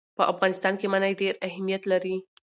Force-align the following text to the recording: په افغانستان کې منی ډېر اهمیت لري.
په 0.17 0.23
افغانستان 0.33 0.73
کې 0.79 0.87
منی 0.93 1.13
ډېر 1.21 1.33
اهمیت 1.47 1.83
لري. 1.91 2.15